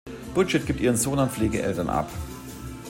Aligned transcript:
Bridget 0.33 0.65
gibt 0.65 0.79
ihren 0.79 0.95
Sohn 0.97 1.19
an 1.19 1.29
Pflegeeltern 1.29 1.87
ab. 1.87 2.09